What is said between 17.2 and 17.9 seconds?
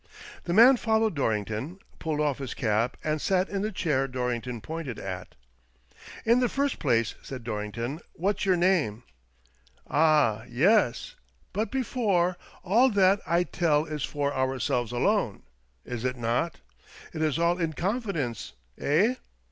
is all in